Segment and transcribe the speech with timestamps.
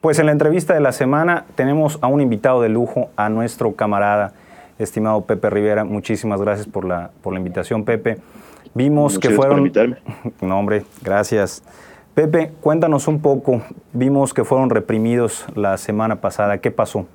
[0.00, 3.74] Pues en la entrevista de la semana tenemos a un invitado de lujo, a nuestro
[3.74, 4.32] camarada,
[4.78, 5.84] estimado Pepe Rivera.
[5.84, 8.16] Muchísimas gracias por la, por la invitación, Pepe.
[8.72, 9.56] Vimos que fueron...
[9.56, 9.98] Por invitarme.
[10.40, 11.62] No, hombre, gracias.
[12.14, 13.62] Pepe, cuéntanos un poco.
[13.92, 16.62] Vimos que fueron reprimidos la semana pasada.
[16.62, 17.06] ¿Qué pasó?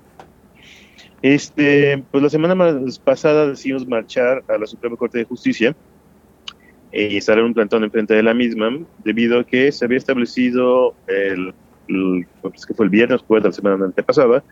[1.24, 2.56] Este, pues la semana
[3.04, 5.76] pasada decidimos marchar a la Suprema Corte de Justicia
[6.92, 9.98] eh, y estar en un plantón enfrente de la misma, debido a que se había
[9.98, 11.56] establecido el
[12.42, 14.43] pues, que fue el viernes, jueves de la semana antepasada,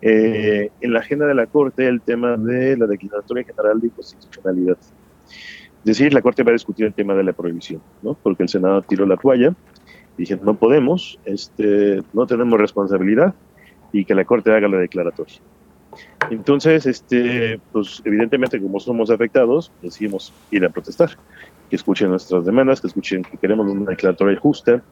[0.00, 4.78] eh, en la agenda de la Corte el tema de la Declaratoria General de Constitucionalidad.
[5.28, 8.14] Es decir, la Corte va a discutir el tema de la prohibición, ¿no?
[8.22, 9.54] porque el Senado tiró la toalla,
[10.16, 13.34] dijeron, no podemos, este, no tenemos responsabilidad,
[13.92, 15.36] y que la Corte haga la declaratoria.
[16.30, 21.10] Entonces, este, pues evidentemente como somos afectados, decidimos ir a protestar,
[21.70, 24.82] que escuchen nuestras demandas, que escuchen que queremos una declaratoria justa,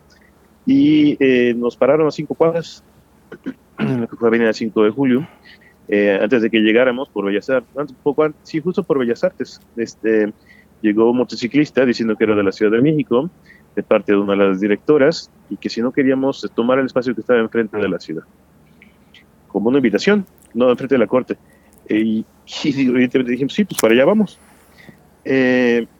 [0.66, 2.82] y eh, nos pararon a cinco cuadras,
[3.78, 5.28] lo que fue Avenida 5 de Julio,
[5.88, 9.60] eh, antes de que llegáramos por Bellas Artes, poco antes, sí, justo por Bellas Artes,
[9.76, 10.32] este,
[10.82, 13.30] llegó un motociclista diciendo que era de la Ciudad de México,
[13.76, 17.14] de parte de una de las directoras, y que si no queríamos tomar el espacio
[17.14, 18.24] que estaba enfrente de la ciudad,
[19.46, 21.36] como una invitación, no enfrente de la corte.
[21.88, 22.26] Eh, y,
[22.64, 24.38] evidentemente dijimos, sí, pues para allá vamos.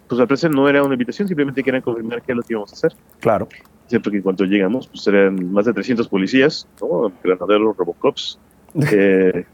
[0.09, 2.73] Pues al parecer no era una invitación, simplemente querían confirmar qué es lo que íbamos
[2.73, 2.93] a hacer.
[3.21, 3.49] Claro.
[3.87, 7.13] Siempre que en cuanto llegamos, pues eran más de 300 policías, ¿no?
[7.23, 8.39] granaderos, robocops.
[8.93, 9.47] Eh,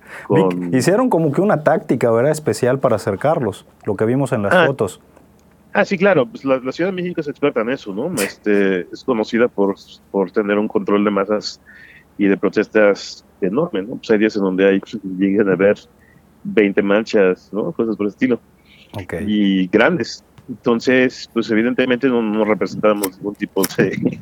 [0.73, 2.33] Hicieron como que una táctica, ¿verdad?
[2.33, 4.67] Especial para acercarlos, lo que vimos en las ah.
[4.67, 5.01] fotos.
[5.73, 8.13] Ah, sí, claro, pues la, Ciudad de México es experta en eso, ¿no?
[8.17, 9.77] Este, es conocida por,
[10.11, 11.61] por tener un control de masas
[12.19, 13.97] y de protestas enorme, ¿no?
[13.97, 14.81] Pues hay días en donde hay,
[15.19, 15.79] llegan a ver
[16.45, 17.73] 20 marchas, ¿no?
[17.73, 18.41] Cosas por el estilo.
[18.93, 19.25] Okay.
[19.27, 20.25] Y grandes.
[20.53, 24.21] Entonces, pues evidentemente no, no representábamos ningún tipo de,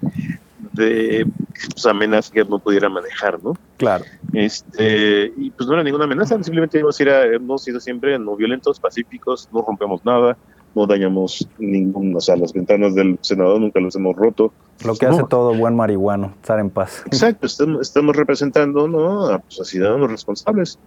[0.73, 1.27] de
[1.73, 3.55] pues, amenaza que no pudiera manejar, ¿no?
[3.77, 4.05] Claro.
[4.33, 8.37] Este, y pues no era ninguna amenaza, simplemente a ir a, hemos sido siempre no
[8.37, 10.37] violentos, pacíficos, no rompemos nada,
[10.77, 14.53] no dañamos ninguna, o sea, las ventanas del Senado nunca las hemos roto.
[14.85, 17.03] Lo que hace todo buen marihuano, estar en paz.
[17.07, 19.27] Exacto, estamos, estamos representando ¿no?
[19.27, 20.79] a, pues, a ciudadanos responsables.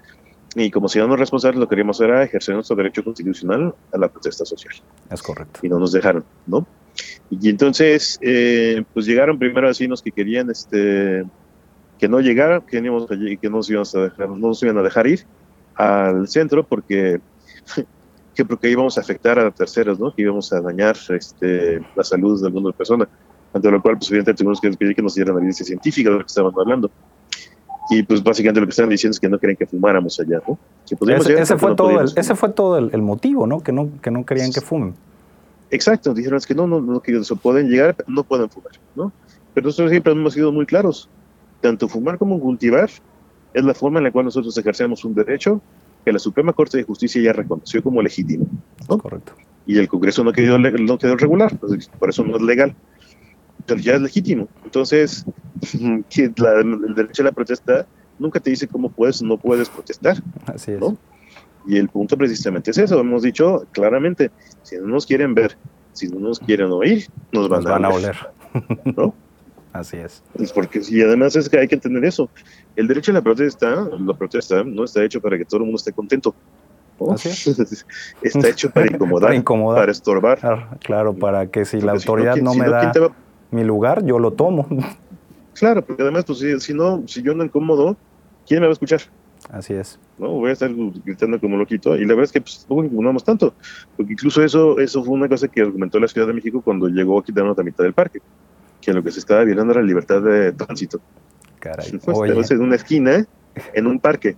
[0.55, 4.45] Y como ciudadanos responsables lo que queríamos era ejercer nuestro derecho constitucional a la protesta
[4.45, 4.75] social.
[5.09, 5.59] Es correcto.
[5.63, 6.65] Y no nos dejaron, ¿no?
[7.29, 11.23] Y entonces, eh, pues llegaron primero vecinos que querían este,
[11.99, 12.81] que no llegaran, que,
[13.41, 15.25] que nos, íbamos a dejar, no nos iban a dejar ir
[15.75, 17.19] al centro porque,
[18.35, 20.13] que porque íbamos a afectar a terceros, ¿no?
[20.13, 23.07] Que íbamos a dañar este, la salud de alguna persona.
[23.53, 26.21] Ante lo cual, pues evidentemente tuvimos que pedir que nos dieran evidencia científica de lo
[26.21, 26.89] que estaban hablando
[27.89, 30.57] y pues básicamente lo que están diciendo es que no querían que fumáramos allá, ¿no?
[31.35, 33.61] ese, fue todo el, ese fue todo el, motivo, ¿no?
[33.61, 34.93] Que no, que no querían que fumen.
[35.69, 39.11] Exacto, dijeron es que no, no, no, que pueden llegar, no pueden fumar, ¿no?
[39.53, 41.09] Pero nosotros siempre hemos sido muy claros,
[41.61, 42.89] tanto fumar como cultivar
[43.53, 45.61] es la forma en la cual nosotros ejercemos un derecho
[46.03, 48.45] que la Suprema Corte de Justicia ya reconoció como legítimo,
[48.89, 48.97] ¿no?
[48.97, 49.33] Correcto.
[49.65, 52.75] Y el Congreso no quedó, no quedó regular, pues, por eso no es legal
[53.65, 54.47] pero ya es legítimo.
[54.63, 55.25] Entonces,
[55.73, 57.85] el derecho a la protesta
[58.19, 60.17] nunca te dice cómo puedes o no puedes protestar.
[60.45, 60.81] Así es.
[61.65, 62.99] Y el punto precisamente es eso.
[62.99, 64.31] Hemos dicho claramente,
[64.63, 65.57] si no nos quieren ver,
[65.93, 68.17] si no nos quieren oír, nos van, a, oler.
[68.97, 69.13] ¿no?
[69.73, 70.21] Así es.
[70.53, 72.29] porque, y además es que hay que entender eso.
[72.75, 75.77] El derecho a la protesta, la protesta no está hecho para que todo el mundo
[75.77, 76.35] esté contento.
[77.11, 77.85] Así es.
[78.21, 79.79] Está hecho para incomodar, para, incomodar.
[79.81, 80.77] para estorbar.
[80.79, 82.91] Claro, para que si la autoridad no, me da
[83.53, 84.67] mi lugar, yo lo tomo.
[85.53, 87.95] Claro, porque además, pues si, no, si yo no incómodo,
[88.47, 89.01] ¿quién me va a escuchar?
[89.51, 89.99] Así es.
[90.17, 90.71] No, voy a estar
[91.05, 91.95] gritando como loquito.
[91.95, 93.53] Y la verdad es que pues, tampoco incomodamos tanto.
[93.95, 97.19] Porque incluso eso, eso fue una cosa que argumentó la Ciudad de México cuando llegó
[97.19, 98.19] a quitarnos la mitad del parque.
[98.81, 100.99] Que lo que se estaba violando era la libertad de tránsito.
[101.59, 101.99] Caray.
[102.03, 103.25] Pues, en una esquina,
[103.73, 104.35] en un parque.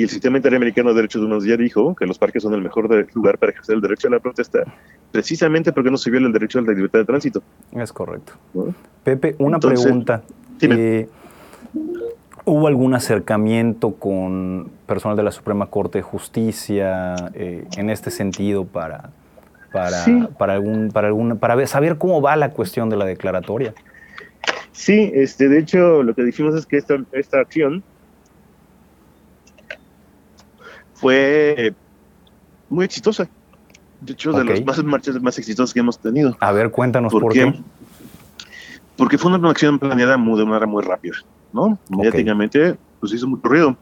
[0.00, 2.88] Y el Sistema Interamericano de Derechos Humanos ya dijo que los parques son el mejor
[3.14, 4.60] lugar para ejercer el derecho a la protesta,
[5.12, 7.42] precisamente porque no se viola el derecho a la libertad de tránsito.
[7.72, 8.32] Es correcto.
[9.04, 10.22] Pepe, una pregunta.
[10.62, 11.06] Eh,
[12.46, 18.64] ¿Hubo algún acercamiento con personal de la Suprema Corte de Justicia eh, en este sentido
[18.64, 19.10] para,
[19.70, 20.06] para,
[20.38, 23.74] para, algún, para, algún, para saber cómo va la cuestión de la declaratoria?
[24.72, 27.82] Sí, este, de hecho lo que dijimos es que esta, esta acción
[31.00, 31.74] fue
[32.68, 33.28] muy exitosa.
[34.00, 36.36] De hecho, de las más marchas más exitosas que hemos tenido.
[36.40, 37.52] A ver, cuéntanos por, qué.
[38.96, 41.16] Porque fue una acción planeada muy, de manera muy rápida,
[41.52, 41.78] ¿no?
[41.88, 43.76] Mediáticamente, pues hizo mucho ruido.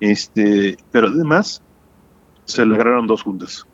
[0.00, 1.62] Este, pero además,
[2.44, 3.66] se lograron dos juntas.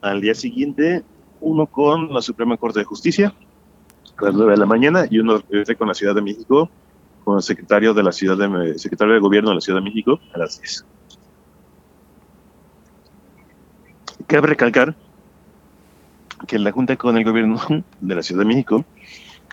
[0.00, 1.02] Al día siguiente,
[1.40, 3.34] uno con la Suprema Corte de Justicia,
[4.16, 5.42] a las nueve de la mañana, y uno
[5.78, 6.70] con la Ciudad de México,
[7.24, 10.18] con el secretario de la Ciudad de secretario de Gobierno de la Ciudad de México
[10.32, 10.86] a las 10.
[14.30, 14.94] Cabe recalcar
[16.46, 17.60] que la Junta con el Gobierno
[18.00, 18.84] de la Ciudad de México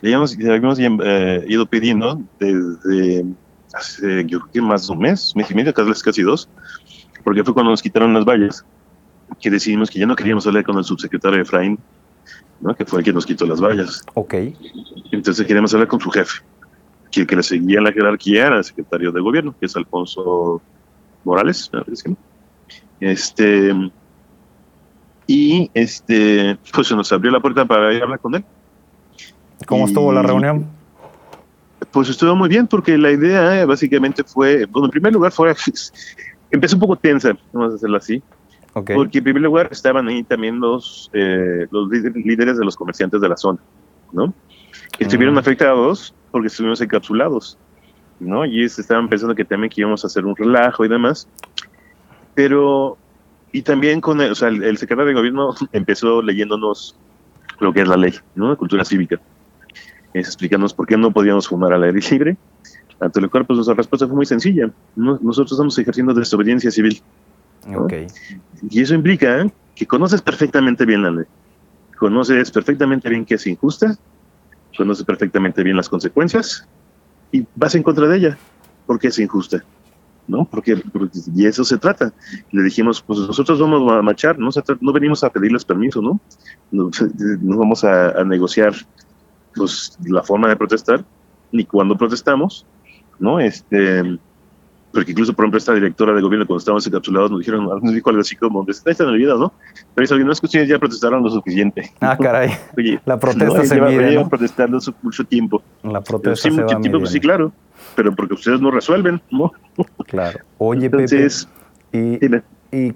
[0.02, 3.26] le habíamos, eh, ido pidiendo desde
[3.74, 6.48] hace, yo creo que más de un mes, mes y medio, casi, dos,
[7.24, 8.64] porque fue cuando nos quitaron las vallas,
[9.42, 11.80] que decidimos que ya no queríamos hablar con el subsecretario Efraín,
[12.62, 12.76] ¿no?
[12.76, 14.04] que fue el que nos quitó las vallas.
[14.14, 14.36] Ok.
[15.12, 16.44] Entonces queríamos hablar con su jefe,
[17.10, 19.76] que el que le seguía en la jerarquía era el secretario de gobierno, que es
[19.76, 20.62] Alfonso
[21.24, 21.72] Morales,
[23.00, 23.74] Este,
[25.28, 28.46] y este, pues se nos abrió la puerta para ir a hablar con él.
[29.66, 30.68] ¿Cómo estuvo la reunión?
[31.92, 35.54] Pues estuvo muy bien porque la idea eh, básicamente fue, bueno, en primer lugar fue,
[36.52, 38.24] empezó un poco tensa, vamos a hacerlo así,
[38.74, 43.30] porque en primer lugar estaban ahí también los, eh, los líderes de los comerciantes de
[43.30, 43.60] la zona,
[44.12, 44.34] ¿no?
[44.98, 45.40] Que estuvieron mm.
[45.40, 47.58] afectados porque estuvimos encapsulados,
[48.20, 48.46] ¿no?
[48.46, 51.28] Y estaban pensando que también que íbamos a hacer un relajo y demás.
[52.36, 52.98] Pero,
[53.52, 56.96] y también con, el, o sea, el, secretario de gobierno empezó leyéndonos
[57.60, 58.56] lo que es la ley, ¿no?
[58.58, 59.20] cultura cívica.
[60.14, 62.38] Es explicándonos por qué no podíamos fumar al aire libre.
[63.00, 64.72] Ante lo cual, pues nuestra respuesta fue muy sencilla.
[64.96, 67.02] Nosotros estamos ejerciendo desobediencia civil.
[68.70, 69.46] Y eso implica
[69.76, 71.26] que conoces perfectamente bien la ley.
[71.98, 73.98] Conoces perfectamente bien que es injusta,
[74.76, 76.68] conoces perfectamente bien las consecuencias
[77.32, 78.38] y vas en contra de ella
[78.86, 79.64] porque es injusta.
[80.28, 80.46] ¿No?
[80.46, 80.82] Porque,
[81.36, 82.14] y eso se trata.
[82.52, 84.50] Le dijimos, pues nosotros vamos a marchar, no,
[84.82, 86.20] no venimos a pedirles permiso, ¿no?
[86.72, 86.90] No,
[87.42, 88.74] vamos a, negociar
[89.56, 91.04] pues, la forma de protestar,
[91.52, 92.66] ni cuando protestamos,
[93.20, 93.40] ¿no?
[93.40, 94.20] Este,
[94.92, 98.10] porque incluso, por ejemplo, esta directora de gobierno, cuando estábamos encapsulados, nos dijeron, nos dijo
[98.10, 99.54] algo así como, está en el vida, ¿no?
[99.94, 101.92] Pero es no es que ustedes ya protestaron lo suficiente.
[102.02, 102.52] Ah, caray.
[103.06, 104.28] la protesta se lleva, mide, ¿no?
[104.28, 105.62] protestando mucho tiempo.
[105.84, 107.52] La protesta sí, se mucho tiempo, pues sí, claro,
[107.96, 109.52] pero porque ustedes no resuelven, ¿no?
[110.06, 110.40] Claro.
[110.58, 111.48] Oye, Entonces,
[111.92, 112.96] Pepe, y, y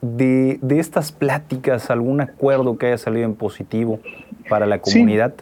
[0.00, 4.00] de, de, estas pláticas, ¿algún acuerdo que haya salido en positivo
[4.48, 5.34] para la comunidad?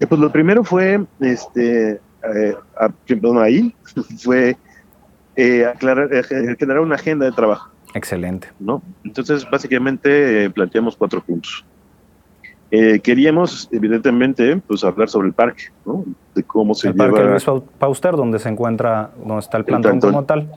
[0.00, 2.00] Eh, pues lo primero fue, este,
[2.34, 2.56] eh,
[3.40, 3.74] ahí,
[4.18, 4.56] fue
[5.36, 6.22] eh, aclarar, eh,
[6.58, 7.70] generar una agenda de trabajo.
[7.94, 8.48] Excelente.
[8.58, 8.82] ¿no?
[9.04, 11.64] Entonces, básicamente eh, planteamos cuatro puntos.
[12.70, 16.04] Queríamos, evidentemente, pues hablar sobre el parque, ¿no?
[16.34, 17.10] De cómo se el lleva...
[17.10, 20.50] parque Luis Pauster, donde se encuentra, donde está el plantón, como tal.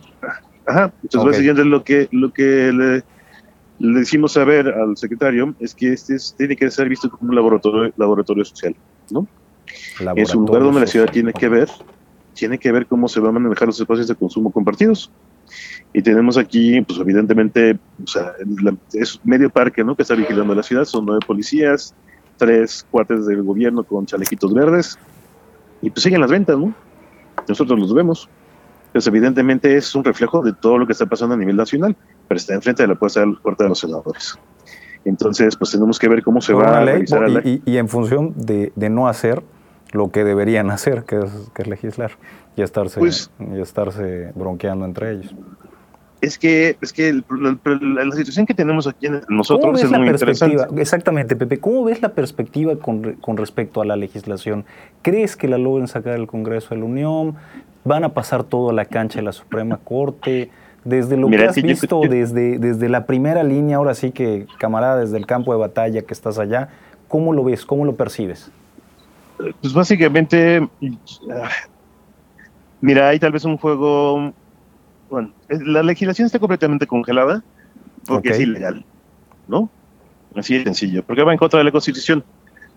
[0.65, 3.03] Ajá, entonces básicamente lo que, lo que le,
[3.79, 7.91] le decimos saber al secretario es que este tiene que ser visto como un laboratorio,
[7.97, 8.75] laboratorio social,
[9.09, 9.27] ¿no?
[10.15, 11.69] es un lugar donde la ciudad tiene que ver
[12.33, 15.09] tiene que ver cómo se van a manejar los espacios de consumo compartidos.
[15.93, 18.33] Y tenemos aquí, pues evidentemente, o sea,
[18.93, 19.95] es medio parque, ¿no?
[19.95, 21.93] Que está vigilando la ciudad, son nueve policías,
[22.37, 24.97] tres cuates del gobierno con chalequitos verdes,
[25.81, 26.73] y pues siguen las ventas, ¿no?
[27.47, 28.29] Nosotros los vemos.
[28.91, 31.95] Pues evidentemente es un reflejo de todo lo que está pasando a nivel nacional,
[32.27, 34.37] pero está enfrente de la puerta, de los senadores.
[35.03, 37.61] Entonces, pues tenemos que ver cómo se va a realizar la ley.
[37.65, 39.43] Y, en función de, de no hacer,
[39.91, 42.11] lo que deberían hacer, que es, que es legislar
[42.55, 45.35] y estarse, pues y estarse bronqueando entre ellos.
[46.21, 50.65] Es que, es que la, situación que tenemos aquí en nosotros es muy interesante.
[50.77, 51.59] Exactamente, Pepe.
[51.59, 54.63] ¿Cómo ves la perspectiva con, con, respecto a la legislación?
[55.01, 57.35] ¿Crees que la logren sacar del Congreso de la Unión?
[57.83, 60.49] ¿Van a pasar todo a la cancha de la Suprema Corte?
[60.85, 65.17] Desde lo que has visto, desde, desde la primera línea, ahora sí que, camarada, desde
[65.17, 66.69] el campo de batalla que estás allá,
[67.09, 67.65] ¿cómo lo ves?
[67.65, 68.49] ¿Cómo lo percibes?
[69.61, 70.67] Pues básicamente,
[72.83, 74.33] mira, hay tal vez un juego,
[75.09, 77.41] bueno, la legislación está completamente congelada
[78.05, 78.83] porque es ilegal,
[79.47, 79.69] ¿no?
[80.35, 82.23] Así de sencillo, porque va en contra de la Constitución.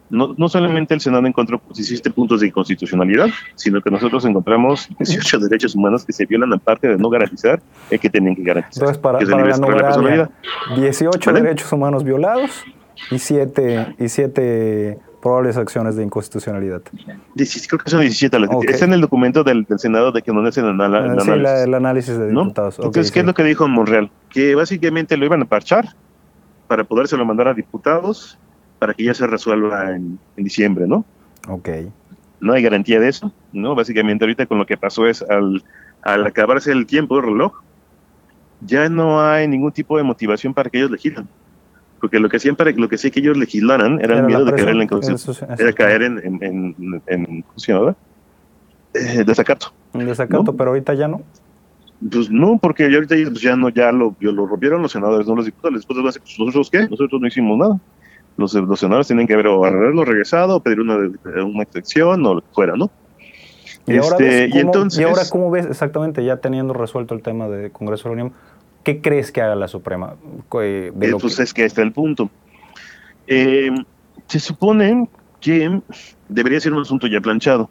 [0.09, 5.41] No, no solamente el Senado encontró 17 puntos de inconstitucionalidad, sino que nosotros encontramos 18
[5.41, 7.61] derechos humanos que se violan aparte de no garantizar
[7.91, 8.85] el que tienen que garantizar.
[8.85, 10.31] Entonces, para, para la
[10.77, 12.65] 18 derechos humanos violados
[13.11, 16.83] y 7, y siete probables acciones de inconstitucionalidad.
[16.83, 18.37] creo que son 17.
[18.69, 21.25] Está en el documento del, Senado de que no hacen el, análisis.
[21.25, 22.79] Sí, el análisis de diputados.
[22.79, 24.09] Entonces, ¿qué es lo que dijo Monreal?
[24.29, 25.97] Que básicamente lo iban a parchar
[26.69, 28.39] para podérselo mandar a diputados
[28.79, 31.05] para que ya se resuelva en, diciembre, ¿no?
[31.49, 31.71] Ok.
[32.39, 33.75] No hay garantía de eso, ¿no?
[33.75, 35.65] Básicamente ahorita con lo que pasó es al,
[36.03, 37.63] al acabarse el tiempo, el reloj,
[38.61, 41.27] ya no hay ningún tipo de motivación para que ellos legislen
[42.07, 44.69] porque lo que para lo que sí que ellos legislaran era, el miedo de caer
[44.69, 47.97] en la era caer en, en, en, en ¿cómo?
[48.95, 49.73] Eh, desacato.
[49.93, 51.23] Desacato, pero ahorita ya no.
[52.09, 55.35] Pues no, porque ya ahorita pues ya no, ya lo, lo rompieron los senadores, no
[55.35, 55.75] los diputados.
[55.75, 56.89] Después van a pues, ¿nosotros qué?
[56.89, 57.81] Nosotros no hicimos nada.
[58.37, 60.97] Los, los senadores tienen que haber o arreglarlo regresado, o pedir una,
[61.45, 62.89] una excepción o lo que fuera, ¿no?
[63.89, 67.49] ¿Y, ahora este, y, entonces, ¿Y ahora cómo ves exactamente, ya teniendo resuelto el tema
[67.49, 68.37] de Congreso de la Unión,
[68.87, 70.15] qué crees que haga la Suprema?
[70.61, 71.43] Eh, de lo pues que...
[71.43, 72.31] es que está el punto.
[73.27, 73.73] Eh,
[74.29, 75.09] se supone
[75.41, 75.81] que
[76.29, 77.69] debería ser un asunto ya planchado.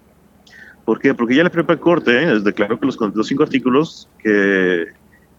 [0.83, 1.13] ¿Por qué?
[1.13, 4.29] Porque ya la propia Corte eh, declaró que los, los, cinco artículos que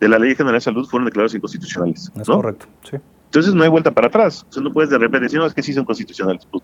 [0.01, 2.11] de la Ley General de Salud fueron declarados inconstitucionales.
[2.19, 2.97] Es correcto, sí.
[3.27, 4.47] Entonces no hay vuelta para atrás.
[4.49, 6.49] O sea, no puedes de repente decir, no, es que sí son constitucionales.
[6.51, 6.63] Pues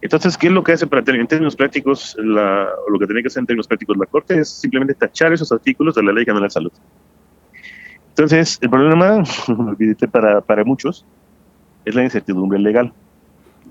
[0.00, 3.06] Entonces, ¿qué es lo que hace para tener en términos prácticos, la, o lo que
[3.06, 6.12] tiene que hacer en términos prácticos la Corte es simplemente tachar esos artículos de la
[6.12, 6.72] Ley General de Salud.
[8.16, 9.22] Entonces, el problema,
[10.10, 11.04] para, para muchos,
[11.84, 12.90] es la incertidumbre legal.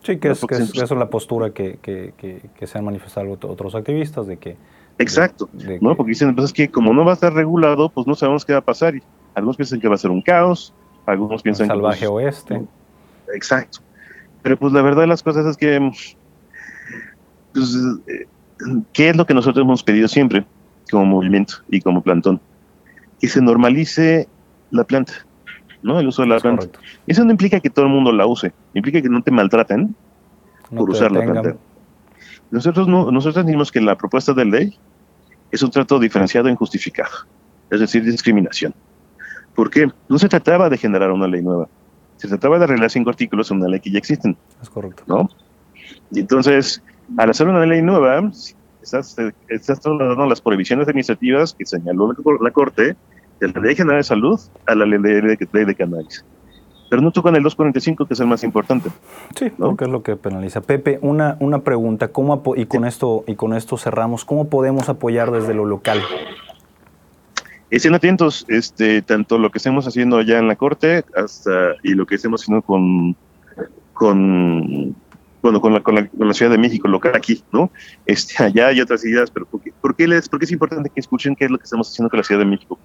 [0.04, 4.28] Sí, que, es, que es, la postura que, que, que, se han manifestado otros activistas
[4.28, 4.56] de que...
[5.00, 5.50] Exacto,
[5.82, 5.96] ¿no?
[5.96, 8.54] Porque dicen, pues es que como no va a estar regulado, pues no sabemos qué
[8.54, 8.96] va a pasar.
[8.96, 9.02] Y
[9.34, 10.76] algunos piensan que va a ser un caos,
[11.08, 12.06] algunos piensan salvaje que...
[12.06, 12.68] Salvaje pues, oeste.
[13.36, 13.80] Exacto.
[14.44, 15.92] Pero pues la verdad de las cosas es que...
[17.52, 17.76] Pues,
[18.08, 18.28] eh,
[18.94, 20.46] ¿Qué es lo que nosotros hemos pedido siempre
[20.92, 22.40] como movimiento y como plantón?
[23.20, 24.30] Que se normalice
[24.76, 25.14] la planta,
[25.82, 26.00] ¿no?
[26.00, 26.68] El uso de la planta.
[27.08, 29.96] Eso no implica que todo el mundo la use, implica que no te maltraten
[30.76, 31.56] por usar la planta.
[32.52, 34.78] Nosotros no, nosotros decimos que la propuesta de ley
[35.52, 37.12] es un trato diferenciado e injustificado,
[37.70, 38.74] es decir, discriminación.
[39.56, 39.90] ¿Por qué?
[40.10, 41.68] No se trataba de generar una ley nueva,
[42.18, 44.38] se trataba de arreglar cinco artículos en una ley que ya existen.
[44.62, 45.04] Es correcto.
[45.08, 45.30] ¿no?
[46.12, 46.82] Y entonces,
[47.18, 48.30] al hacer una ley nueva,
[48.82, 49.16] estás,
[49.50, 52.96] estás trasladando las prohibiciones administrativas que señaló la Corte
[53.40, 56.26] de la Ley General de Salud a la Ley de, ley de Cannabis.
[56.90, 58.90] Pero no tocan el 245, que es el más importante.
[59.36, 60.62] Sí, porque es lo que penaliza.
[60.62, 65.32] Pepe, una, una pregunta, ¿cómo y, con esto, y con esto cerramos, ¿cómo podemos apoyar
[65.32, 66.00] desde lo local?
[67.72, 72.06] Estén atentos, este, tanto lo que estemos haciendo allá en la Corte hasta y lo
[72.06, 73.16] que estemos haciendo con,
[73.94, 74.96] con
[75.42, 77.72] bueno, con la, con la, Ciudad de México, local aquí, ¿no?
[78.06, 80.90] Este, allá hay otras ideas, pero ¿por qué, por qué, les, por qué es importante
[80.90, 82.80] que escuchen qué es lo que estamos haciendo con la Ciudad de México?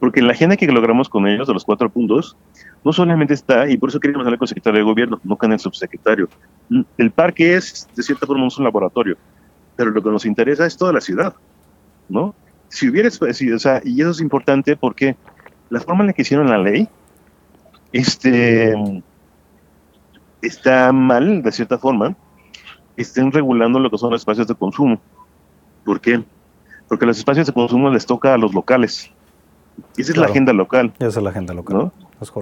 [0.00, 2.36] Porque la agenda que logramos con ellos, de los cuatro puntos,
[2.84, 5.52] no solamente está, y por eso queríamos hablar con el secretario de gobierno, no con
[5.52, 6.28] el subsecretario.
[6.96, 9.16] El parque es, de cierta forma, un laboratorio,
[9.76, 11.34] pero lo que nos interesa es toda la ciudad,
[12.08, 12.34] ¿no?
[12.68, 15.16] Si hubiera, o sea, y eso es importante porque
[15.70, 16.88] la forma en la que hicieron la ley,
[17.92, 18.74] este,
[20.42, 22.14] está mal, de cierta forma,
[22.96, 25.00] estén regulando lo que son los espacios de consumo.
[25.84, 26.22] ¿Por qué?
[26.88, 29.10] Porque los espacios de consumo les toca a los locales.
[29.96, 30.92] Esa es la agenda local.
[30.98, 31.76] Esa es la agenda local.
[31.76, 31.92] ¿no?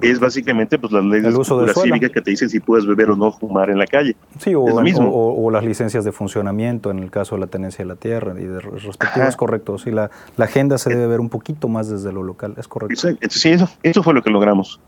[0.01, 3.31] Es, básicamente pues las leyes de cívica que te dicen si puedes beber o no
[3.31, 4.15] fumar en la calle.
[4.39, 7.95] Sí, o, o, las licencias de funcionamiento en el caso de la tenencia de la
[7.95, 9.77] tierra y de respectivos, es correcto.
[9.77, 13.15] Sí, la, la, agenda se debe ver un poquito más desde lo local, es correcto.
[13.29, 14.79] Sí, eso, eso fue lo que logramos.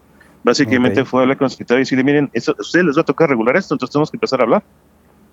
[0.43, 3.05] Básicamente fue hablar con el secretario y decirle, miren, eso, a ustedes les va a
[3.05, 4.63] tocar regular esto, entonces tenemos que empezar a hablar.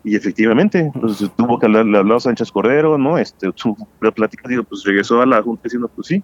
[0.05, 3.17] Y efectivamente, pues, tuvo que hablar, le habló Sánchez Cordero, ¿no?
[3.17, 3.75] Este, su
[4.15, 6.23] plática, digo, pues regresó a la Junta diciendo, pues sí,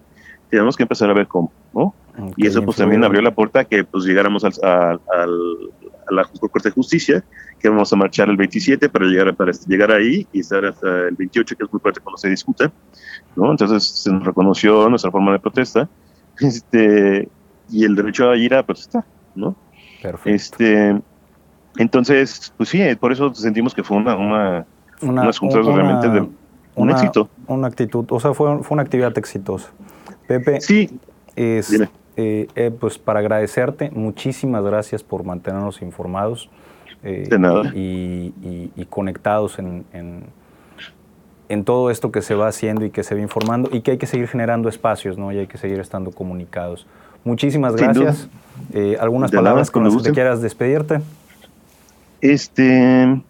[0.53, 1.95] tenemos que empezar a ver cómo, ¿no?
[2.37, 6.25] y eso pues también abrió la puerta a que pues llegáramos al, al, a la
[6.25, 7.23] Corte de Justicia,
[7.59, 11.15] que vamos a marchar el 27 para llegar, para llegar ahí y estar hasta el
[11.15, 12.71] 28, que es muy fuerte cuando se discuta,
[13.35, 13.49] ¿no?
[13.49, 15.89] Entonces se nos reconoció nuestra forma de protesta,
[16.39, 17.27] este,
[17.71, 19.55] y el derecho a ir a protestar, ¿no?
[20.03, 20.29] Perfecto.
[20.29, 21.01] Este,
[21.77, 24.67] entonces, pues sí, por eso sentimos que fue una, una,
[25.01, 26.29] una realmente de
[26.75, 27.27] un éxito.
[27.47, 29.71] Una actitud, o sea, fue, fue una actividad exitosa.
[30.27, 30.99] Pepe, sí,
[31.35, 31.71] es,
[32.15, 36.49] eh, eh, pues para agradecerte, muchísimas gracias por mantenernos informados
[37.03, 37.71] eh, de nada.
[37.73, 38.33] Y,
[38.75, 40.23] y, conectados en, en,
[41.49, 43.97] en, todo esto que se va haciendo y que se va informando y que hay
[43.97, 45.31] que seguir generando espacios, ¿no?
[45.31, 46.85] Y hay que seguir estando comunicados.
[47.23, 48.29] Muchísimas gracias.
[48.99, 51.01] ¿Algunas palabras con las que quieras despedirte?
[52.21, 53.21] Este,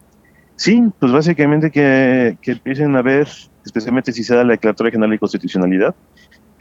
[0.56, 3.28] sí, pues básicamente que, que, empiecen a ver,
[3.64, 5.94] especialmente si se da la Declaratoria General de Constitucionalidad,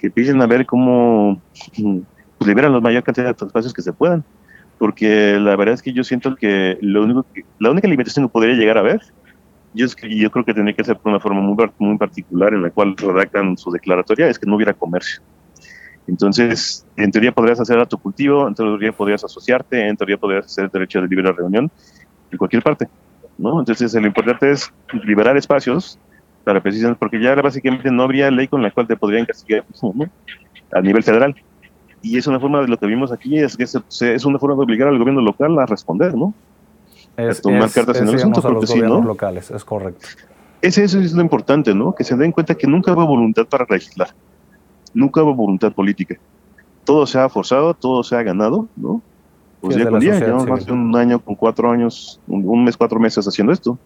[0.03, 4.22] que empiecen a ver cómo pues, liberan la mayor cantidad de espacios que se puedan.
[4.77, 7.25] Porque la verdad es que yo siento que, lo único
[7.57, 9.00] la única limitación que podría llegar a ver,
[9.74, 12.69] yo, yo creo que tendría que ser por una forma muy, muy particular en la
[12.69, 15.22] cual redactan su declaratoria, es que no hubiera comercio.
[16.05, 21.00] Entonces, en teoría podrías hacer autocultivo, en teoría podrías asociarte, en teoría podrías hacer derecho
[21.00, 21.72] de libre reunión
[22.29, 22.89] en cualquier parte,
[23.38, 23.57] ¿no?
[23.57, 24.69] Entonces, lo importante es
[25.05, 25.98] liberar espacios
[26.44, 29.64] para precisamente, porque ya básicamente no habría ley con la cual te podrían castigar
[30.72, 31.36] a nivel federal.
[32.02, 34.62] Y es una forma de lo que vimos aquí, es que es una forma de
[34.64, 36.34] obligar al gobierno local a responder, ¿no?
[37.16, 40.08] Es, a tomar cartas en el asunto, a los gobiernos locales, es correcto.
[40.62, 41.94] Es, eso es lo importante, ¿no?
[41.94, 44.10] Que se den cuenta que nunca hubo voluntad para legislar
[44.94, 46.16] nunca hubo voluntad política.
[46.84, 49.02] Todo se ha forzado, todo se ha ganado, ¿no?
[49.62, 53.00] Pues ya con día, llevamos más de un año con cuatro años, un, mes, cuatro
[53.00, 53.78] meses haciendo esto.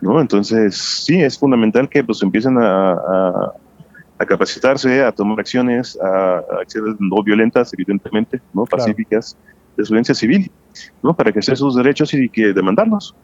[0.00, 0.20] ¿No?
[0.20, 3.52] Entonces, sí, es fundamental que pues empiecen a,
[4.26, 8.64] capacitarse, a tomar acciones, a, acciones no violentas, evidentemente, ¿no?
[8.64, 9.36] Pacíficas,
[9.76, 10.50] de desobediencia civil,
[11.02, 11.14] ¿no?
[11.14, 13.14] Para que sean sus derechos y que demandarlos.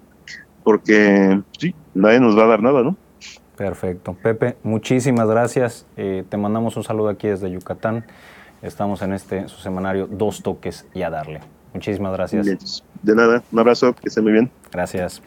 [0.63, 2.97] Porque, sí, nadie nos va a dar nada, ¿no?
[3.57, 4.17] Perfecto.
[4.21, 5.87] Pepe, muchísimas gracias.
[5.97, 8.05] Eh, te mandamos un saludo aquí desde Yucatán.
[8.63, 11.41] Estamos en este su semanario Dos Toques y a darle.
[11.75, 12.83] Muchísimas gracias.
[13.03, 14.51] De nada, un abrazo, que esté muy bien.
[14.73, 15.21] Gracias.